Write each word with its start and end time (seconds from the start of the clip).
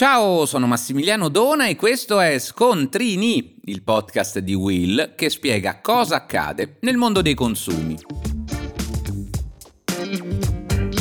Ciao, 0.00 0.46
sono 0.46 0.66
Massimiliano 0.66 1.28
Dona 1.28 1.66
e 1.66 1.76
questo 1.76 2.20
è 2.20 2.38
Scontrini, 2.38 3.56
il 3.64 3.82
podcast 3.82 4.38
di 4.38 4.54
Will 4.54 5.14
che 5.14 5.28
spiega 5.28 5.82
cosa 5.82 6.16
accade 6.16 6.78
nel 6.80 6.96
mondo 6.96 7.20
dei 7.20 7.34
consumi. 7.34 7.98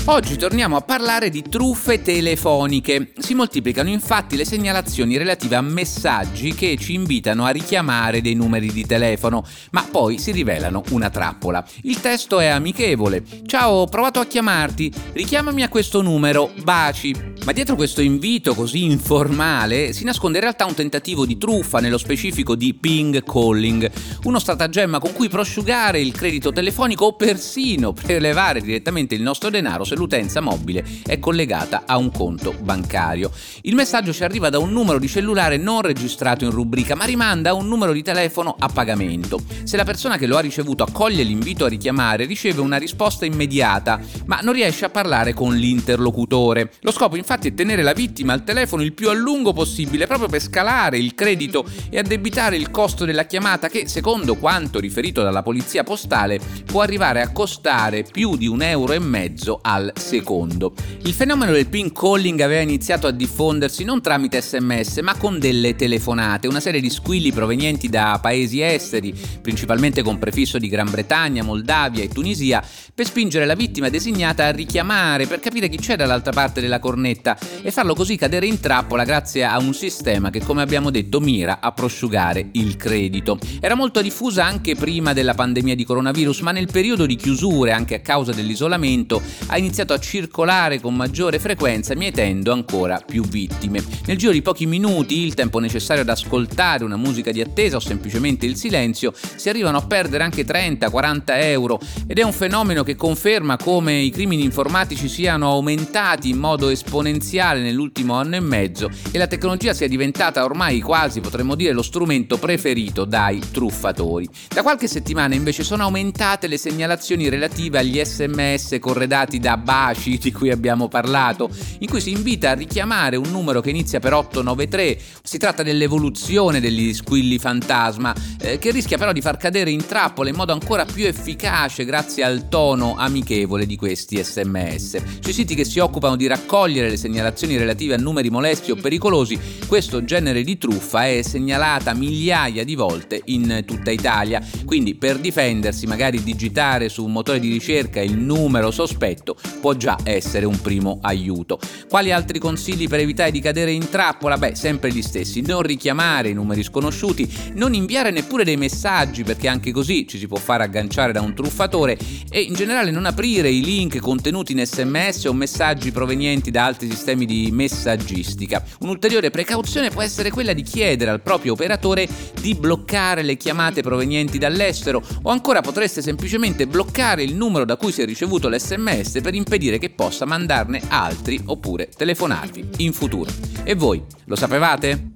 Oggi 0.03 0.37
torniamo 0.37 0.75
a 0.75 0.81
parlare 0.81 1.29
di 1.29 1.43
truffe 1.43 2.01
telefoniche. 2.01 3.13
Si 3.17 3.35
moltiplicano 3.35 3.87
infatti 3.87 4.35
le 4.35 4.43
segnalazioni 4.43 5.15
relative 5.15 5.55
a 5.55 5.61
messaggi 5.61 6.53
che 6.53 6.75
ci 6.77 6.93
invitano 6.93 7.45
a 7.45 7.51
richiamare 7.51 8.19
dei 8.19 8.33
numeri 8.33 8.69
di 8.73 8.85
telefono, 8.85 9.45
ma 9.71 9.87
poi 9.89 10.17
si 10.17 10.33
rivelano 10.33 10.83
una 10.89 11.09
trappola. 11.09 11.65
Il 11.83 12.01
testo 12.01 12.41
è 12.41 12.47
amichevole. 12.47 13.23
Ciao, 13.45 13.75
ho 13.75 13.85
provato 13.85 14.19
a 14.19 14.25
chiamarti, 14.25 14.91
richiamami 15.13 15.63
a 15.63 15.69
questo 15.69 16.01
numero, 16.01 16.51
baci. 16.63 17.37
Ma 17.45 17.55
dietro 17.55 17.75
questo 17.75 18.01
invito 18.01 18.53
così 18.53 18.83
informale 18.83 19.91
si 19.91 20.03
nasconde 20.03 20.37
in 20.37 20.43
realtà 20.43 20.65
un 20.65 20.75
tentativo 20.75 21.25
di 21.25 21.37
truffa, 21.37 21.79
nello 21.79 21.97
specifico 21.97 22.53
di 22.53 22.75
ping 22.75 23.23
calling, 23.23 23.89
uno 24.23 24.37
stratagemma 24.37 24.99
con 24.99 25.13
cui 25.13 25.29
prosciugare 25.29 25.99
il 25.99 26.11
credito 26.11 26.51
telefonico 26.51 27.05
o 27.05 27.15
persino 27.15 27.91
prelevare 27.91 28.61
direttamente 28.61 29.15
il 29.15 29.23
nostro 29.23 29.49
denaro 29.49 29.83
se 29.83 29.95
l'utenza 29.95 30.41
mobile 30.41 30.85
è 31.03 31.17
collegata 31.17 31.83
a 31.87 31.97
un 31.97 32.11
conto 32.11 32.53
bancario. 32.59 33.31
Il 33.61 33.73
messaggio 33.73 34.13
ci 34.13 34.23
arriva 34.23 34.49
da 34.49 34.59
un 34.59 34.71
numero 34.71 34.99
di 34.99 35.07
cellulare 35.07 35.57
non 35.57 35.81
registrato 35.81 36.43
in 36.43 36.51
rubrica, 36.51 36.93
ma 36.93 37.05
rimanda 37.05 37.49
a 37.49 37.53
un 37.53 37.67
numero 37.67 37.93
di 37.93 38.03
telefono 38.03 38.55
a 38.59 38.67
pagamento. 38.67 39.39
Se 39.63 39.75
la 39.75 39.85
persona 39.85 40.17
che 40.17 40.27
lo 40.27 40.37
ha 40.37 40.41
ricevuto 40.41 40.83
accoglie 40.83 41.23
l'invito 41.23 41.65
a 41.65 41.69
richiamare, 41.69 42.25
riceve 42.25 42.61
una 42.61 42.77
risposta 42.77 43.25
immediata, 43.25 43.99
ma 44.25 44.39
non 44.43 44.53
riesce 44.53 44.85
a 44.85 44.89
parlare 44.89 45.33
con 45.33 45.55
l'interlocutore. 45.55 46.73
Lo 46.81 46.91
scopo 46.91 47.15
infatti 47.15 47.28
infatti 47.29 47.53
tenere 47.53 47.83
la 47.83 47.93
vittima 47.93 48.33
al 48.33 48.43
telefono 48.43 48.81
il 48.81 48.93
più 48.93 49.07
a 49.07 49.13
lungo 49.13 49.53
possibile 49.53 50.07
proprio 50.07 50.27
per 50.27 50.41
scalare 50.41 50.97
il 50.97 51.13
credito 51.13 51.63
e 51.91 51.99
addebitare 51.99 52.55
il 52.55 52.71
costo 52.71 53.05
della 53.05 53.27
chiamata 53.27 53.69
che, 53.69 53.87
secondo 53.87 54.35
quanto 54.35 54.79
riferito 54.79 55.21
dalla 55.21 55.43
polizia 55.43 55.83
postale, 55.83 56.39
può 56.65 56.81
arrivare 56.81 57.21
a 57.21 57.31
costare 57.31 58.01
più 58.01 58.35
di 58.35 58.47
un 58.47 58.63
euro 58.63 58.93
e 58.93 58.99
mezzo 58.99 59.59
al 59.61 59.91
secondo. 59.95 60.73
Il 61.03 61.13
fenomeno 61.13 61.51
del 61.51 61.67
pin 61.67 61.93
calling 61.93 62.39
aveva 62.41 62.61
iniziato 62.61 63.05
a 63.05 63.11
diffondersi 63.11 63.83
non 63.83 64.01
tramite 64.01 64.41
sms 64.41 64.97
ma 65.03 65.15
con 65.15 65.37
delle 65.37 65.75
telefonate, 65.75 66.47
una 66.47 66.59
serie 66.59 66.81
di 66.81 66.89
squilli 66.89 67.31
provenienti 67.31 67.89
da 67.89 68.17
paesi 68.19 68.61
esteri, 68.61 69.13
principalmente 69.39 70.01
con 70.01 70.17
prefisso 70.17 70.57
di 70.57 70.67
Gran 70.67 70.89
Bretagna, 70.89 71.43
Moldavia 71.43 72.01
e 72.01 72.07
Tunisia, 72.07 72.63
per 72.91 73.05
spingere 73.05 73.45
la 73.45 73.53
vittima 73.53 73.89
designata 73.89 74.45
a 74.45 74.51
richiamare 74.51 75.27
per 75.27 75.39
capire 75.39 75.69
chi 75.69 75.77
c'è 75.77 75.95
dall'altra 75.95 76.31
parte 76.31 76.59
della 76.59 76.79
cornetta 76.79 77.17
fretta 77.19 77.37
e 77.61 77.71
farlo 77.71 77.93
così 77.93 78.15
cadere 78.15 78.45
in 78.45 78.59
trappola 78.59 79.03
grazie 79.03 79.43
a 79.43 79.59
un 79.59 79.73
sistema 79.73 80.29
che 80.29 80.41
come 80.41 80.61
abbiamo 80.61 80.89
detto 80.89 81.19
mira 81.19 81.59
a 81.59 81.71
prosciugare 81.73 82.49
il 82.53 82.77
credito. 82.77 83.37
Era 83.59 83.75
molto 83.75 84.01
diffusa 84.01 84.45
anche 84.45 84.75
prima 84.75 85.13
della 85.13 85.33
pandemia 85.33 85.75
di 85.75 85.83
coronavirus, 85.83 86.39
ma 86.39 86.51
nel 86.51 86.69
periodo 86.71 87.05
di 87.05 87.15
chiusure, 87.15 87.71
anche 87.71 87.95
a 87.95 87.99
causa 87.99 88.31
dell'isolamento, 88.31 89.21
ha 89.47 89.57
iniziato 89.57 89.93
a 89.93 89.99
circolare 89.99 90.79
con 90.79 90.95
maggiore 90.95 91.39
frequenza, 91.39 91.93
mietendo 91.95 92.53
ancora 92.53 93.01
più 93.05 93.23
vittime. 93.23 93.83
Nel 94.05 94.17
giro 94.17 94.31
di 94.31 94.41
pochi 94.41 94.65
minuti, 94.65 95.19
il 95.19 95.33
tempo 95.33 95.59
necessario 95.59 96.03
ad 96.03 96.09
ascoltare 96.09 96.83
una 96.83 96.97
musica 96.97 97.31
di 97.31 97.41
attesa 97.41 97.75
o 97.75 97.79
semplicemente 97.79 98.45
il 98.45 98.55
silenzio, 98.55 99.13
si 99.35 99.49
arrivano 99.49 99.77
a 99.77 99.85
perdere 99.85 100.23
anche 100.23 100.45
30-40 100.45 101.21
euro 101.27 101.79
ed 102.07 102.17
è 102.17 102.23
un 102.23 102.33
fenomeno 102.33 102.83
che 102.83 102.95
conferma 102.95 103.57
come 103.57 103.93
i 103.93 104.09
crimini 104.09 104.43
informatici 104.43 105.07
siano 105.07 105.49
aumentati 105.49 106.29
in 106.29 106.37
modo 106.37 106.69
esponenziale 106.69 107.08
esponenziale 107.09 107.61
nell'ultimo 107.61 108.13
anno 108.13 108.35
e 108.35 108.39
mezzo 108.39 108.89
e 109.11 109.17
la 109.17 109.27
tecnologia 109.27 109.73
sia 109.73 109.87
diventata 109.87 110.43
ormai 110.43 110.79
quasi, 110.79 111.19
potremmo 111.19 111.55
dire, 111.55 111.73
lo 111.73 111.81
strumento 111.81 112.37
preferito 112.37 113.05
dai 113.05 113.41
truffatori. 113.51 114.27
Da 114.47 114.61
qualche 114.61 114.87
settimana 114.87 115.35
invece 115.35 115.63
sono 115.63 115.83
aumentate 115.83 116.47
le 116.47 116.57
segnalazioni 116.57 117.27
relative 117.29 117.79
agli 117.79 118.01
sms 118.03 118.77
corredati 118.79 119.39
da 119.39 119.57
baci 119.57 120.17
di 120.17 120.31
cui 120.31 120.51
abbiamo 120.51 120.87
parlato, 120.87 121.49
in 121.79 121.87
cui 121.87 122.01
si 122.01 122.11
invita 122.11 122.51
a 122.51 122.53
richiamare 122.53 123.15
un 123.15 123.29
numero 123.29 123.61
che 123.61 123.71
inizia 123.71 123.99
per 123.99 124.13
893. 124.13 124.97
Si 125.23 125.37
tratta 125.37 125.63
dell'evoluzione 125.63 126.59
degli 126.59 126.93
squilli 126.93 127.39
fantasma, 127.39 128.13
eh, 128.39 128.59
che 128.59 128.71
rischia 128.71 128.97
però 128.97 129.11
di 129.11 129.21
far 129.21 129.37
cadere 129.37 129.71
in 129.71 129.85
trappola 129.85 130.29
in 130.29 130.35
modo 130.35 130.53
ancora 130.53 130.85
più 130.85 131.05
efficace 131.05 131.85
grazie 131.85 132.23
al 132.23 132.49
tono 132.49 132.95
amichevole 132.97 133.65
di 133.65 133.75
questi 133.75 134.21
sms. 134.23 135.19
Sui 135.21 135.33
siti 135.33 135.55
che 135.55 135.65
si 135.65 135.79
occupano 135.79 136.15
di 136.15 136.27
raccogliere 136.27 136.89
le 136.89 136.97
segnalazioni 136.99 137.57
relative 137.57 137.95
a 137.95 137.97
numeri 137.97 138.29
molesti 138.29 138.71
o 138.71 138.75
pericolosi, 138.75 139.39
questo 139.65 140.03
genere 140.03 140.43
di 140.43 140.57
truffa 140.57 141.07
è 141.07 141.21
segnalata 141.21 141.93
migliaia 141.93 142.63
di 142.63 142.75
volte 142.75 143.21
in 143.25 143.63
tutta 143.65 143.89
Italia. 143.89 144.45
Quindi 144.65 144.95
per 144.95 145.17
difendersi, 145.17 145.87
magari 145.87 146.21
digitare 146.21 146.89
su 146.89 147.05
un 147.05 147.13
motore 147.13 147.39
di 147.39 147.51
ricerca 147.51 148.01
il 148.01 148.17
numero 148.17 148.69
sospetto 148.69 149.35
può 149.61 149.73
già 149.73 149.97
essere 150.03 150.45
un 150.45 150.59
primo 150.61 150.99
aiuto. 151.01 151.59
Quali 151.87 152.11
altri 152.11 152.37
consigli 152.37 152.87
per 152.87 152.99
evitare 152.99 153.31
di 153.31 153.39
cadere 153.39 153.71
in 153.71 153.89
trappola? 153.89 154.37
Beh, 154.37 154.55
sempre 154.55 154.91
gli 154.91 155.01
stessi. 155.01 155.41
Non 155.41 155.61
richiamare 155.61 156.29
i 156.29 156.33
numeri 156.33 156.63
sconosciuti, 156.63 157.31
non 157.53 157.73
inviare 157.73 158.11
neppure 158.11 158.43
dei 158.43 158.57
messaggi 158.57 159.23
perché 159.23 159.47
anche 159.47 159.71
così 159.71 160.05
ci 160.05 160.17
si 160.17 160.27
può 160.27 160.37
fare 160.37 160.63
agganciare 160.63 161.13
da 161.13 161.21
un 161.21 161.33
truffatore 161.33 161.97
e 162.29 162.41
in 162.41 162.53
generale 162.53 162.91
non 162.91 163.05
aprire 163.05 163.49
i 163.49 163.63
link 163.63 163.99
contenuti 163.99 164.51
in 164.51 164.65
sms 164.65 165.25
o 165.25 165.33
messaggi 165.33 165.91
provenienti 165.91 166.51
da 166.51 166.65
altri 166.65 166.88
sistemi 166.89 167.25
di 167.25 167.49
messaggistica. 167.51 168.63
Un'ulteriore 168.79 169.29
precauzione 169.29 169.89
può 169.89 170.01
essere 170.01 170.31
quella 170.31 170.53
di 170.53 170.63
chiedere 170.63 171.11
al 171.11 171.21
proprio 171.21 171.53
operatore 171.53 172.07
di 172.41 172.55
bloccare 172.55 173.21
le 173.21 173.37
chiamate 173.37 173.81
provenienti 173.81 174.37
dall'estero 174.37 175.03
o 175.23 175.29
ancora 175.29 175.61
potreste 175.61 176.01
semplicemente 176.01 176.67
bloccare 176.67 177.23
il 177.23 177.35
numero 177.35 177.65
da 177.65 177.77
cui 177.77 177.91
si 177.91 178.01
è 178.01 178.05
ricevuto 178.05 178.49
l'SMS 178.49 179.21
per 179.21 179.33
impedire 179.33 179.77
che 179.77 179.89
possa 179.89 180.25
mandarne 180.25 180.81
altri 180.87 181.41
oppure 181.45 181.89
telefonarvi 181.89 182.69
in 182.77 182.93
futuro. 182.93 183.31
E 183.63 183.75
voi 183.75 184.01
lo 184.25 184.35
sapevate? 184.35 185.08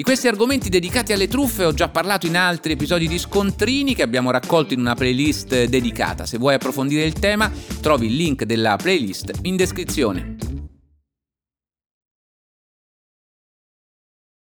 Di 0.00 0.06
questi 0.06 0.28
argomenti 0.28 0.70
dedicati 0.70 1.12
alle 1.12 1.28
truffe 1.28 1.62
ho 1.62 1.74
già 1.74 1.90
parlato 1.90 2.26
in 2.26 2.34
altri 2.34 2.72
episodi 2.72 3.06
di 3.06 3.18
Scontrini 3.18 3.94
che 3.94 4.02
abbiamo 4.02 4.30
raccolto 4.30 4.72
in 4.72 4.80
una 4.80 4.94
playlist 4.94 5.64
dedicata. 5.64 6.24
Se 6.24 6.38
vuoi 6.38 6.54
approfondire 6.54 7.04
il 7.04 7.12
tema, 7.12 7.52
trovi 7.82 8.06
il 8.06 8.16
link 8.16 8.44
della 8.44 8.76
playlist 8.76 9.40
in 9.42 9.56
descrizione. 9.56 10.39